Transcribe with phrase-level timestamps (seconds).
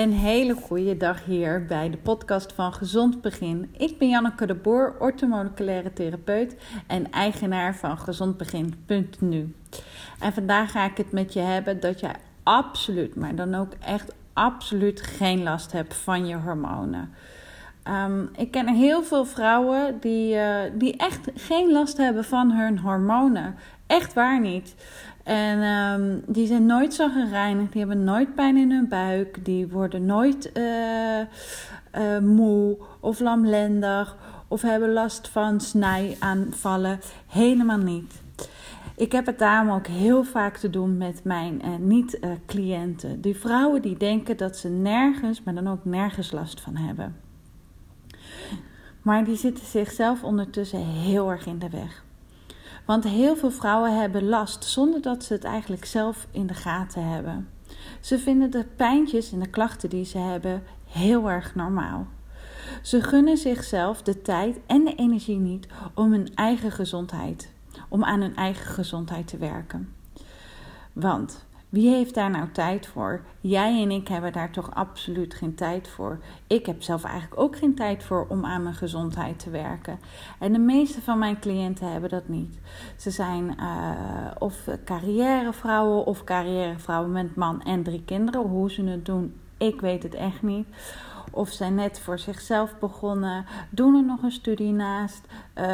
[0.00, 3.74] Een hele goede dag hier bij de podcast van Gezond Begin.
[3.76, 9.54] Ik ben Janneke de Boer, orthomoleculaire therapeut en eigenaar van gezondbegin.nu.
[10.20, 14.14] En vandaag ga ik het met je hebben dat jij absoluut, maar dan ook echt
[14.32, 17.14] absoluut geen last hebt van je hormonen.
[17.88, 22.78] Um, ik ken heel veel vrouwen die, uh, die echt geen last hebben van hun
[22.78, 23.54] hormonen.
[23.86, 24.74] Echt waar niet.
[25.24, 29.68] En um, die zijn nooit zo gereinigd, die hebben nooit pijn in hun buik, die
[29.68, 31.20] worden nooit uh,
[31.98, 34.16] uh, moe of lamlendig
[34.48, 37.00] of hebben last van snijaanvallen.
[37.26, 38.22] Helemaal niet.
[38.96, 43.20] Ik heb het daarom ook heel vaak te doen met mijn uh, niet-cliënten.
[43.20, 47.16] die vrouwen die denken dat ze nergens, maar dan ook nergens last van hebben.
[49.02, 52.04] Maar die zitten zichzelf ondertussen heel erg in de weg.
[52.90, 57.08] Want heel veel vrouwen hebben last zonder dat ze het eigenlijk zelf in de gaten
[57.08, 57.48] hebben.
[58.00, 62.06] Ze vinden de pijntjes en de klachten die ze hebben heel erg normaal.
[62.82, 67.52] Ze gunnen zichzelf de tijd en de energie niet om hun eigen gezondheid,
[67.88, 69.94] om aan hun eigen gezondheid te werken.
[70.92, 73.20] Want wie heeft daar nou tijd voor?
[73.40, 76.18] Jij en ik hebben daar toch absoluut geen tijd voor.
[76.46, 79.98] Ik heb zelf eigenlijk ook geen tijd voor om aan mijn gezondheid te werken.
[80.38, 82.58] En de meeste van mijn cliënten hebben dat niet.
[82.96, 88.40] Ze zijn uh, of carrièrevrouwen of carrièrevrouwen met man en drie kinderen.
[88.40, 90.66] Hoe ze het doen, ik weet het echt niet
[91.30, 95.64] of zijn net voor zichzelf begonnen, doen er nog een studie naast, uh,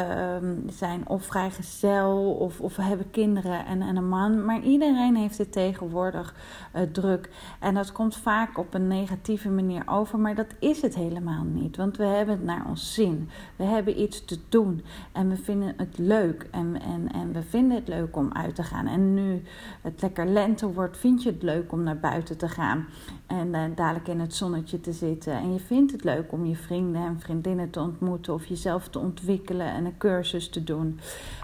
[0.69, 4.45] zijn of vrijgezel of, of hebben kinderen en, en een man.
[4.45, 6.35] Maar iedereen heeft het tegenwoordig
[6.75, 7.29] uh, druk.
[7.59, 11.75] En dat komt vaak op een negatieve manier over, maar dat is het helemaal niet.
[11.75, 13.29] Want we hebben het naar ons zin.
[13.55, 16.47] We hebben iets te doen en we vinden het leuk.
[16.51, 18.87] En, en, en we vinden het leuk om uit te gaan.
[18.87, 19.43] En nu
[19.81, 22.85] het lekker lente wordt, vind je het leuk om naar buiten te gaan.
[23.27, 26.55] En uh, dadelijk in het zonnetje te zitten en je vindt het leuk om je
[26.55, 30.99] vrienden en vriendinnen te ontmoeten of jezelf te ontwikkelen en een cursus te doen.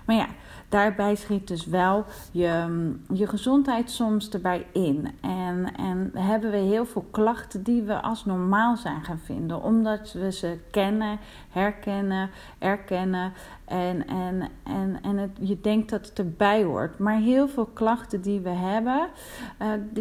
[0.05, 0.27] Maar ja,
[0.73, 5.07] daarbij schiet dus wel je, je gezondheid soms erbij in.
[5.21, 10.13] En, en hebben we heel veel klachten die we als normaal zijn gaan vinden, omdat
[10.13, 11.19] we ze kennen,
[11.49, 12.29] herkennen,
[12.59, 13.33] erkennen
[13.65, 16.99] en, en, en, en je denkt dat het erbij hoort.
[16.99, 19.07] Maar heel veel klachten die we hebben,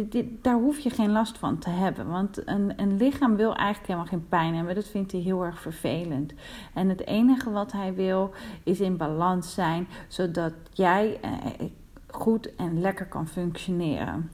[0.09, 2.07] die, daar hoef je geen last van te hebben.
[2.07, 4.75] Want een, een lichaam wil eigenlijk helemaal geen pijn hebben.
[4.75, 6.33] Dat vindt hij heel erg vervelend.
[6.73, 11.67] En het enige wat hij wil is in balans zijn, zodat jij uh,
[12.07, 14.31] goed en lekker kan functioneren.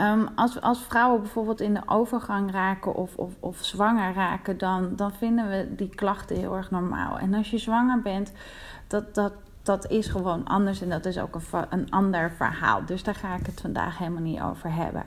[0.00, 4.96] Um, als, als vrouwen bijvoorbeeld in de overgang raken of, of, of zwanger raken, dan,
[4.96, 7.18] dan vinden we die klachten heel erg normaal.
[7.18, 8.32] En als je zwanger bent,
[8.86, 9.32] dat, dat,
[9.66, 12.84] dat is gewoon anders en dat is ook een, een ander verhaal.
[12.86, 15.04] Dus daar ga ik het vandaag helemaal niet over hebben.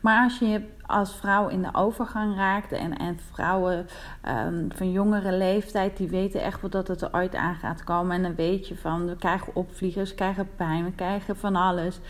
[0.00, 3.88] Maar als je als vrouw in de overgang raakt en, en vrouwen
[4.28, 8.16] um, van jongere leeftijd, die weten echt wel dat het er ooit aan gaat komen.
[8.16, 12.00] En dan weet je van, we krijgen opvliegers, we krijgen pijn, we krijgen van alles.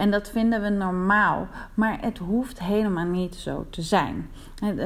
[0.00, 1.48] En dat vinden we normaal.
[1.74, 4.30] Maar het hoeft helemaal niet zo te zijn.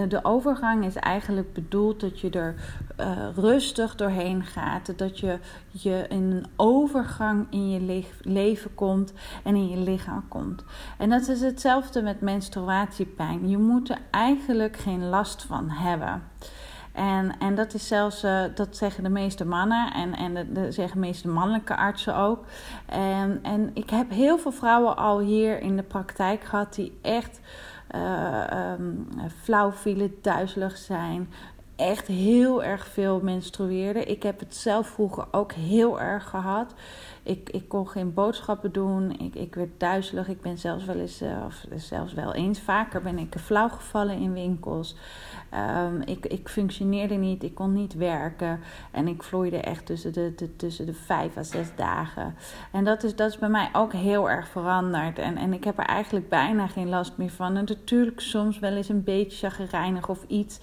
[0.09, 2.55] De overgang is eigenlijk bedoeld dat je er
[3.01, 4.99] uh, rustig doorheen gaat.
[4.99, 5.39] Dat je,
[5.71, 9.13] je in een overgang in je leven komt
[9.45, 10.65] en in je lichaam komt.
[10.99, 13.49] En dat is hetzelfde met menstruatiepijn.
[13.49, 16.23] Je moet er eigenlijk geen last van hebben.
[16.95, 21.01] En, en dat is zelfs, uh, dat zeggen de meeste mannen en, en de, zeggen
[21.01, 22.45] meeste mannelijke artsen ook.
[22.87, 27.41] En, en ik heb heel veel vrouwen al hier in de praktijk gehad die echt
[27.95, 29.09] uh, um,
[29.43, 31.29] flauw vielen, duizelig zijn,
[31.77, 34.05] echt heel erg veel menstrueerde.
[34.05, 36.75] Ik heb het zelf vroeger ook heel erg gehad.
[37.25, 39.19] Ik, ik kon geen boodschappen doen.
[39.19, 40.29] Ik, ik werd duizelig.
[40.29, 44.19] Ik ben zelfs wel eens, uh, of zelfs wel eens vaker ben ik flauw gevallen
[44.19, 44.97] in winkels.
[45.87, 47.43] Um, ik, ik functioneerde niet.
[47.43, 48.61] Ik kon niet werken.
[48.91, 52.35] En ik vloeide echt tussen de, de, tussen de vijf à zes dagen.
[52.73, 55.19] En dat is, dat is bij mij ook heel erg veranderd.
[55.19, 57.57] En, en ik heb er eigenlijk bijna geen last meer van.
[57.57, 60.61] En natuurlijk soms wel eens een beetje chagrijnig of iets.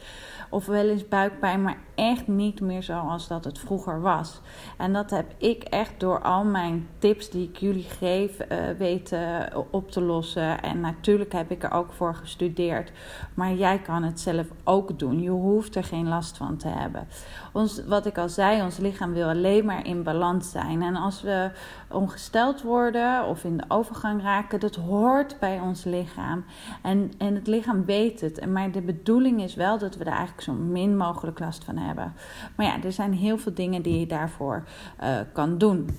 [0.50, 4.42] Of wel eens buikpijn, maar echt niet meer zoals dat het vroeger was.
[4.78, 9.50] En dat heb ik echt door al mijn tips die ik jullie geef uh, weten
[9.71, 10.62] op te lossen.
[10.62, 12.92] En natuurlijk heb ik er ook voor gestudeerd.
[13.33, 15.21] Maar jij kan het zelf ook doen.
[15.21, 17.07] Je hoeft er geen last van te hebben.
[17.51, 20.81] Ons, wat ik al zei, ons lichaam wil alleen maar in balans zijn.
[20.81, 21.51] En als we
[21.88, 26.45] ongesteld worden of in de overgang raken, dat hoort bij ons lichaam.
[26.81, 28.45] En, en het lichaam weet het.
[28.45, 32.13] Maar de bedoeling is wel dat we er eigenlijk zo min mogelijk last van hebben.
[32.56, 34.63] Maar ja, er zijn heel veel dingen die je daarvoor
[35.04, 35.89] uh, kan doen.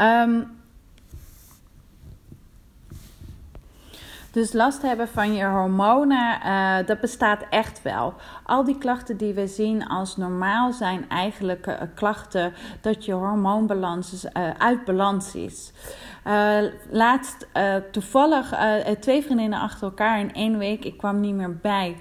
[0.00, 0.60] Um,
[4.32, 8.14] Dus last hebben van je hormonen, uh, dat bestaat echt wel.
[8.44, 14.24] Al die klachten die we zien als normaal zijn eigenlijk uh, klachten dat je hormoonbalans
[14.24, 15.72] uh, uit balans is.
[16.90, 17.46] Laatst
[17.90, 18.54] toevallig
[19.00, 20.84] twee vriendinnen achter elkaar in één week.
[20.84, 21.96] Ik kwam niet meer bij.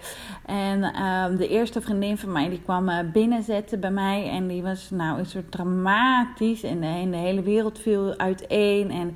[0.46, 4.30] En ehm, de eerste vriendin van mij die kwam binnenzetten bij mij.
[4.30, 6.64] En die was nou een soort dramatisch.
[6.64, 8.92] En de, de hele wereld viel uiteen.
[8.92, 9.16] En,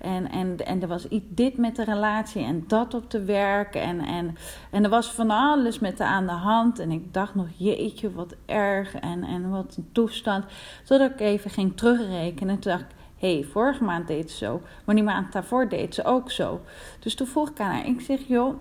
[0.00, 2.44] en, en, en er was iets, dit met de relatie.
[2.44, 3.82] En dat op te werken.
[3.82, 4.36] En, en,
[4.70, 6.78] en er was van alles met de aan de hand.
[6.78, 8.94] En ik dacht nog, jeetje, wat erg.
[8.94, 10.44] En, en wat een toestand.
[10.84, 12.54] Zodat ik even ging terugrekenen.
[12.54, 14.60] En toen dacht ik, hey, vorige maand deed ze zo.
[14.84, 16.60] Maar die maand daarvoor deed ze ook zo.
[16.98, 18.54] Dus toen vroeg ik aan haar, ik zeg, joh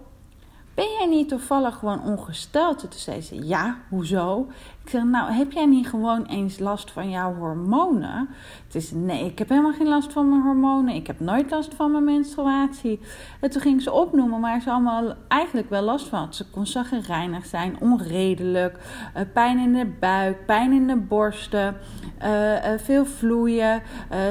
[0.75, 2.79] ben jij niet toevallig gewoon ongesteld?
[2.79, 4.47] Toen zei ze, ja, hoezo?
[4.83, 8.29] Ik zeg, nou, heb jij niet gewoon eens last van jouw hormonen?
[8.65, 10.95] Het is, nee, ik heb helemaal geen last van mijn hormonen.
[10.95, 12.99] Ik heb nooit last van mijn menstruatie.
[13.39, 16.35] En toen ging ze opnoemen waar ze allemaal eigenlijk wel last van had.
[16.35, 18.77] Ze kon zaggerijnig zijn, onredelijk,
[19.17, 21.77] uh, pijn in de buik, pijn in de borsten,
[22.23, 23.81] uh, uh, veel vloeien,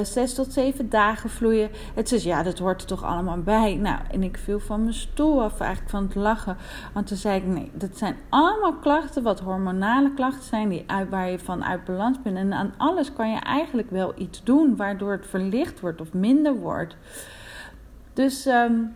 [0.02, 1.70] zes tot zeven dagen vloeien.
[1.94, 3.75] Het is, ja, dat hoort er toch allemaal bij.
[3.75, 6.32] Nou, en ik viel van mijn stoel af eigenlijk van het lachen.
[6.93, 11.09] Want toen zei ik, nee, dat zijn allemaal klachten, wat hormonale klachten zijn die uit,
[11.11, 12.37] waar je van uit balans bent.
[12.37, 16.55] En aan alles kan je eigenlijk wel iets doen waardoor het verlicht wordt of minder
[16.55, 16.97] wordt.
[18.13, 18.95] Dus um,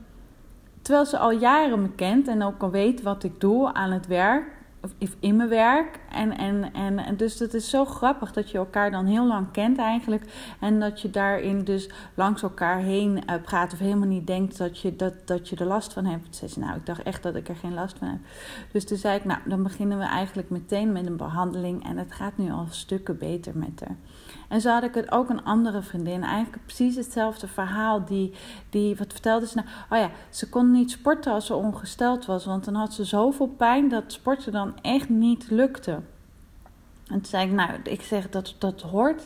[0.82, 4.06] terwijl ze al jaren me kent en ook al weet wat ik doe aan het
[4.06, 4.57] werk,
[5.20, 6.00] in mijn werk.
[6.10, 9.78] En, en, en, dus het is zo grappig dat je elkaar dan heel lang kent
[9.78, 10.24] eigenlijk.
[10.60, 13.72] En dat je daarin dus langs elkaar heen uh, praat.
[13.72, 16.36] Of helemaal niet denkt dat je, dat, dat je er last van hebt.
[16.36, 18.18] Zei ze, nou, ik dacht echt dat ik er geen last van heb.
[18.72, 21.84] Dus toen zei ik, nou, dan beginnen we eigenlijk meteen met een behandeling.
[21.84, 23.96] En het gaat nu al stukken beter met haar.
[24.48, 26.22] En zo had ik het ook een andere vriendin.
[26.22, 28.04] Eigenlijk precies hetzelfde verhaal.
[28.04, 28.32] Die,
[28.70, 29.68] die wat vertelde ze nou?
[29.90, 32.44] Oh ja, ze kon niet sporten als ze ongesteld was.
[32.44, 35.92] Want dan had ze zoveel pijn dat sporten dan echt niet lukte.
[37.06, 39.22] En toen zei ik, nou, ik zeg dat dat hoort.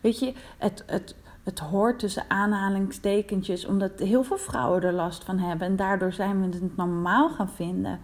[0.00, 5.38] Weet je, het, het, het hoort tussen aanhalingstekentjes, omdat heel veel vrouwen er last van
[5.38, 5.66] hebben.
[5.66, 8.00] En daardoor zijn we het normaal gaan vinden.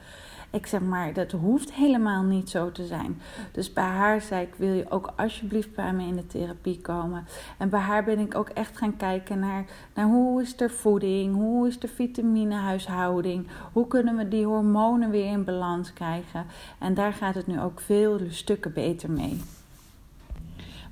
[0.54, 3.20] Ik zeg maar, dat hoeft helemaal niet zo te zijn.
[3.52, 7.26] Dus bij haar zei ik, wil je ook alsjeblieft bij me in de therapie komen?
[7.58, 9.64] En bij haar ben ik ook echt gaan kijken naar,
[9.94, 15.30] naar hoe is de voeding, hoe is de vitaminehuishouding, hoe kunnen we die hormonen weer
[15.30, 16.46] in balans krijgen.
[16.78, 19.40] En daar gaat het nu ook veel stukken beter mee.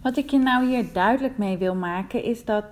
[0.02, 2.64] Wat ik je nou hier duidelijk mee wil maken is dat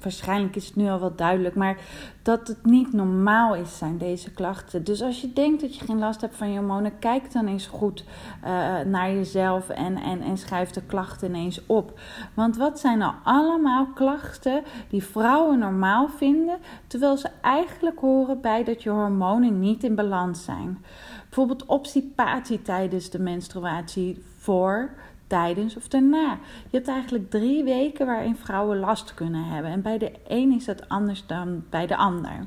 [0.00, 1.76] waarschijnlijk is het nu al wel duidelijk, maar
[2.22, 4.84] dat het niet normaal is, zijn deze klachten.
[4.84, 7.66] Dus als je denkt dat je geen last hebt van je hormonen, kijk dan eens
[7.66, 8.04] goed
[8.44, 8.48] uh,
[8.80, 12.00] naar jezelf en, en, en schrijf de klachten ineens op.
[12.34, 18.64] Want wat zijn nou allemaal klachten die vrouwen normaal vinden, terwijl ze eigenlijk horen bij
[18.64, 20.84] dat je hormonen niet in balans zijn?
[21.24, 24.90] Bijvoorbeeld obstipatie tijdens de menstruatie voor
[25.32, 26.38] tijdens of daarna.
[26.70, 29.70] Je hebt eigenlijk drie weken waarin vrouwen last kunnen hebben.
[29.70, 32.46] En bij de een is dat anders dan bij de ander.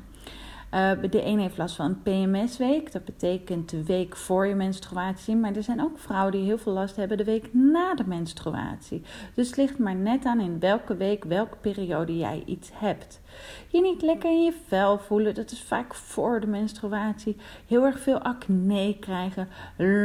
[0.74, 2.92] Uh, de een heeft last van een PMS-week.
[2.92, 5.36] Dat betekent de week voor je menstruatie.
[5.36, 9.02] Maar er zijn ook vrouwen die heel veel last hebben de week na de menstruatie.
[9.34, 13.20] Dus het ligt maar net aan in welke week, welke periode jij iets hebt.
[13.68, 17.36] Je niet lekker in je vel voelen, dat is vaak voor de menstruatie.
[17.66, 19.48] Heel erg veel acne krijgen.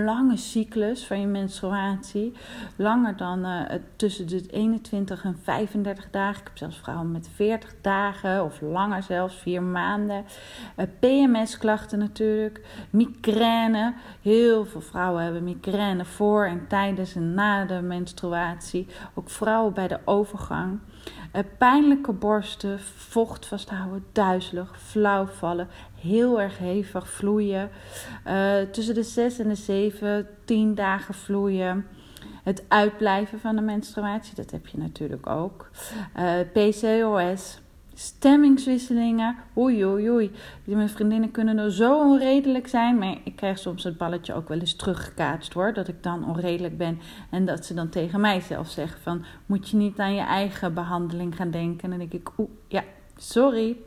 [0.05, 2.33] Lange cyclus van je menstruatie.
[2.75, 3.61] Langer dan uh,
[3.95, 6.39] tussen de 21 en 35 dagen.
[6.41, 10.25] Ik heb zelfs vrouwen met 40 dagen of langer zelfs, vier maanden.
[10.77, 12.65] Uh, PMS-klachten natuurlijk.
[12.89, 13.93] Migraine.
[14.21, 18.87] Heel veel vrouwen hebben migraine voor en tijdens en na de menstruatie.
[19.13, 20.79] Ook vrouwen bij de overgang.
[21.35, 22.79] Uh, pijnlijke borsten,
[23.25, 25.67] vocht vasthouden, duizelig, flauw vallen,
[25.99, 27.69] heel erg hevig vloeien.
[28.27, 31.85] Uh, tussen de 6 en de 7, 10 dagen vloeien.
[32.43, 35.69] Het uitblijven van de menstruatie, dat heb je natuurlijk ook.
[36.13, 37.61] Eh, PCOS,
[37.93, 39.35] Stemmingswisselingen.
[39.57, 40.31] Oei, oei, oei.
[40.63, 42.97] Mijn vriendinnen kunnen er zo onredelijk zijn.
[42.97, 45.73] Maar ik krijg soms het balletje ook wel eens teruggekaatst hoor.
[45.73, 46.99] Dat ik dan onredelijk ben.
[47.29, 49.25] En dat ze dan tegen mij zelf zeggen van...
[49.45, 51.83] Moet je niet aan je eigen behandeling gaan denken?
[51.83, 52.83] En dan denk ik, oeh, ja,
[53.21, 53.77] Sorry.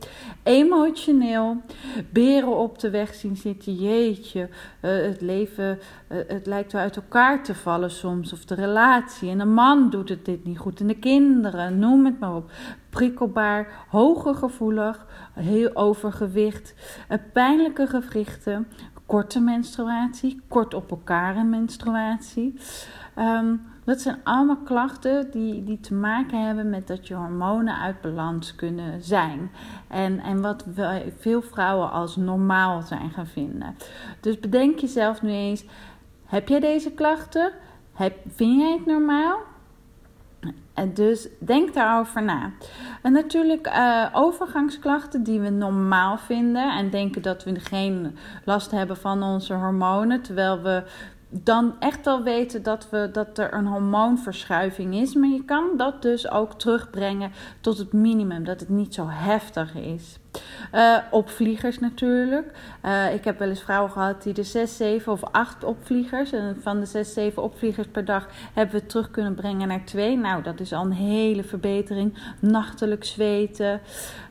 [0.43, 1.61] Emotioneel.
[2.11, 3.73] Beren op de weg zien zitten.
[3.73, 4.49] Jeetje.
[4.81, 5.79] Uh, het leven.
[6.11, 8.33] Uh, het lijkt wel uit elkaar te vallen soms.
[8.33, 9.29] Of de relatie.
[9.29, 10.79] En de man doet het dit niet goed.
[10.79, 11.79] En de kinderen.
[11.79, 12.51] Noem het maar op.
[12.89, 13.85] Prikkelbaar.
[13.89, 15.05] Hoger gevoelig.
[15.33, 16.73] Heel overgewicht.
[17.09, 18.67] Uh, pijnlijke gewrichten.
[19.05, 20.41] Korte menstruatie.
[20.47, 22.59] Kort op elkaar een menstruatie.
[23.17, 28.01] Um, Dat zijn allemaal klachten die, die te maken hebben met dat je hormonen uit
[28.01, 29.51] balans kunnen zijn.
[29.87, 30.65] En, en wat
[31.19, 33.75] veel vrouwen als normaal zijn gaan vinden.
[34.19, 35.65] Dus bedenk jezelf nu eens:
[36.25, 37.51] heb jij deze klachten?
[38.27, 39.37] Vind jij het normaal?
[40.73, 42.51] En dus denk daarover na.
[43.01, 48.97] En natuurlijk uh, overgangsklachten die we normaal vinden en denken dat we geen last hebben
[48.97, 50.83] van onze hormonen, terwijl we
[51.43, 55.13] dan echt wel weten dat, we, dat er een hormoonverschuiving is.
[55.13, 59.75] Maar je kan dat dus ook terugbrengen tot het minimum, dat het niet zo heftig
[59.75, 60.19] is.
[60.73, 62.51] Uh, opvliegers natuurlijk.
[62.85, 66.31] Uh, ik heb wel eens vrouwen gehad die de 6, 7 of 8 opvliegers.
[66.31, 70.17] En van de 6, 7 opvliegers per dag hebben we terug kunnen brengen naar 2.
[70.17, 72.17] Nou, dat is al een hele verbetering.
[72.39, 73.81] Nachtelijk zweten.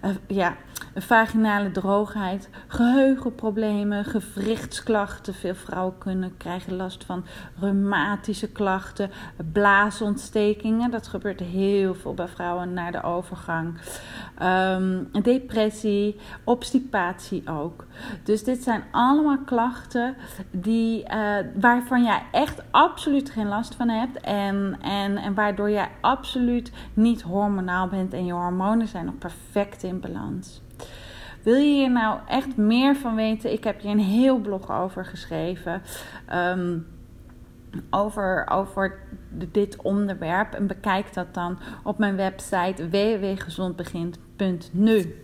[0.04, 0.56] Uh, ja,
[0.94, 2.48] vaginale droogheid.
[2.66, 4.04] Geheugenproblemen.
[4.04, 5.34] Gewrichtsklachten.
[5.34, 7.24] Veel vrouwen kunnen krijgen last van
[7.60, 9.10] reumatische klachten.
[9.52, 10.90] Blaasontstekingen.
[10.90, 13.78] Dat gebeurt heel veel bij vrouwen na de overgang.
[14.42, 15.93] Um, depressie
[16.44, 17.86] obstipatie ook.
[18.22, 20.16] Dus dit zijn allemaal klachten
[20.50, 24.20] die, uh, waarvan jij echt absoluut geen last van hebt.
[24.20, 29.82] En, en, en waardoor jij absoluut niet hormonaal bent en je hormonen zijn nog perfect
[29.82, 30.62] in balans.
[31.42, 33.52] Wil je hier nou echt meer van weten?
[33.52, 35.82] Ik heb hier een heel blog over geschreven.
[36.32, 36.86] Um,
[37.90, 38.98] over, over
[39.30, 40.54] dit onderwerp.
[40.54, 45.23] En bekijk dat dan op mijn website www.gezondbegint.nu.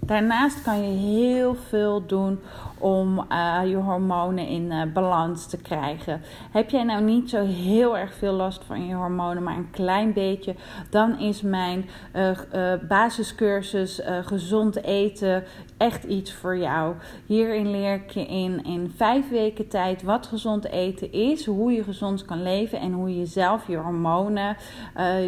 [0.00, 2.38] Daarnaast kan je heel veel doen
[2.78, 6.20] om uh, je hormonen in uh, balans te krijgen.
[6.50, 10.12] Heb jij nou niet zo heel erg veel last van je hormonen, maar een klein
[10.12, 10.54] beetje,
[10.90, 15.44] dan is mijn uh, basiscursus gezond eten
[15.76, 16.94] echt iets voor jou.
[17.26, 21.82] Hierin leer ik je in, in vijf weken tijd wat gezond eten is, hoe je
[21.82, 24.56] gezond kan leven en hoe je zelf je hormonen,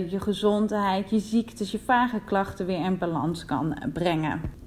[0.08, 4.59] je gezondheid, je ziektes, je vage klachten weer in balans kan brengen.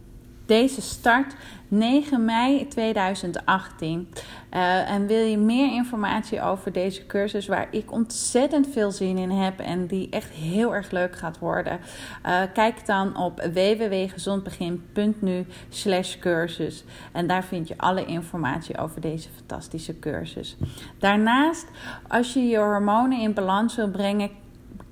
[0.46, 1.36] Deze start
[1.68, 4.08] 9 mei 2018.
[4.54, 9.30] Uh, en wil je meer informatie over deze cursus, waar ik ontzettend veel zin in
[9.30, 11.80] heb en die echt heel erg leuk gaat worden?
[12.26, 16.84] Uh, kijk dan op www.gezondbegin.nu/slash cursus.
[17.12, 20.58] En daar vind je alle informatie over deze fantastische cursus.
[21.00, 21.68] Daarnaast,
[22.08, 24.30] als je je hormonen in balans wil brengen,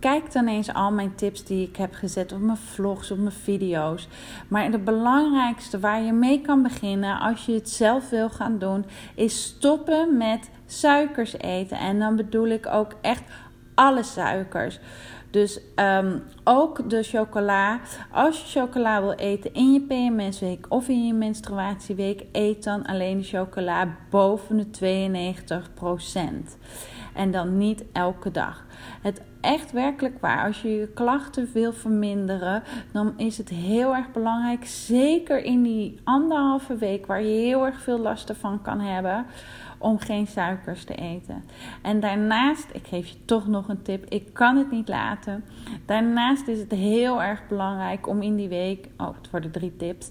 [0.01, 3.31] Kijk dan eens al mijn tips die ik heb gezet op mijn vlogs, op mijn
[3.31, 4.07] video's.
[4.47, 8.85] Maar het belangrijkste waar je mee kan beginnen als je het zelf wil gaan doen,
[9.15, 11.77] is stoppen met suikers eten.
[11.77, 13.23] En dan bedoel ik ook echt
[13.75, 14.79] alle suikers.
[15.31, 17.79] Dus um, ook de chocola.
[18.11, 23.17] Als je chocola wil eten in je PMS-week of in je menstruatieweek, eet dan alleen
[23.17, 25.09] de chocola boven de
[26.49, 26.57] 92%.
[27.13, 28.65] En dan niet elke dag.
[29.01, 30.45] Het echt werkelijk waar.
[30.45, 35.99] Als je je klachten wil verminderen, dan is het heel erg belangrijk, zeker in die
[36.03, 39.25] anderhalve week waar je heel erg veel last ervan kan hebben,
[39.81, 41.43] om geen suikers te eten.
[41.81, 45.43] En daarnaast, ik geef je toch nog een tip, ik kan het niet laten.
[45.85, 50.09] Daarnaast is het heel erg belangrijk om in die week, oh het worden drie tips,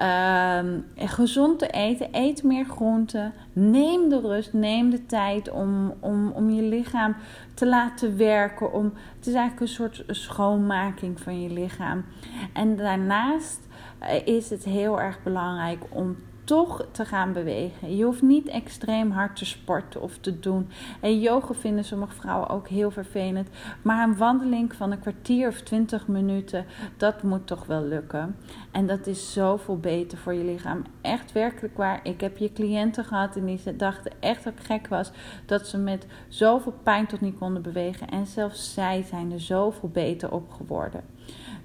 [0.00, 0.58] uh,
[0.96, 2.08] gezond te eten.
[2.12, 3.32] Eet meer groenten.
[3.52, 7.16] Neem de rust, neem de tijd om, om, om je lichaam
[7.54, 8.72] te laten werken.
[8.72, 12.04] Om, het is eigenlijk een soort schoonmaking van je lichaam.
[12.52, 13.60] En daarnaast
[13.98, 17.96] eh, is het heel erg belangrijk om toch te gaan bewegen.
[17.96, 20.68] Je hoeft niet extreem hard te sporten of te doen.
[21.00, 23.48] En yoga vinden sommige vrouwen ook heel vervelend.
[23.82, 26.64] Maar een wandeling van een kwartier of twintig minuten,
[26.96, 28.36] dat moet toch wel lukken.
[28.70, 30.84] En dat is zoveel beter voor je lichaam.
[31.00, 32.00] Echt werkelijk waar.
[32.02, 35.10] Ik heb je cliënten gehad en die dachten echt dat gek was.
[35.46, 38.08] Dat ze met zoveel pijn tot niet konden bewegen.
[38.08, 41.04] En zelfs zij zijn er zoveel beter op geworden.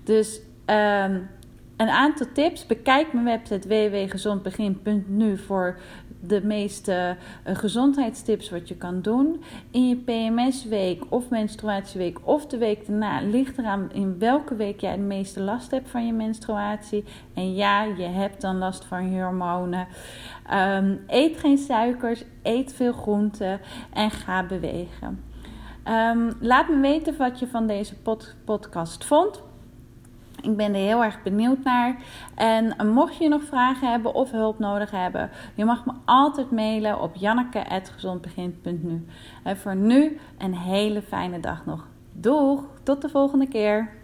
[0.03, 0.41] Dus...
[0.65, 1.27] Um,
[1.77, 2.65] een aantal tips.
[2.65, 5.77] Bekijk mijn website www.gezondbegin.nu voor
[6.19, 7.15] de meeste
[7.47, 9.43] uh, gezondheidstips wat je kan doen.
[9.71, 14.95] In je PMS-week of menstruatieweek of de week daarna ligt eraan in welke week jij
[14.95, 17.03] de meeste last hebt van je menstruatie.
[17.33, 19.87] En ja, je hebt dan last van hormonen.
[20.53, 23.59] Um, eet geen suikers, eet veel groenten
[23.93, 25.23] en ga bewegen.
[25.87, 29.45] Um, laat me weten wat je van deze pod podcast vond.
[30.41, 31.95] Ik ben er heel erg benieuwd naar.
[32.35, 37.01] En mocht je nog vragen hebben of hulp nodig hebben, je mag me altijd mailen
[37.01, 39.05] op janneke.gezondbegin.nu.
[39.43, 41.87] En voor nu een hele fijne dag nog.
[42.11, 43.96] Doeg, tot de volgende keer.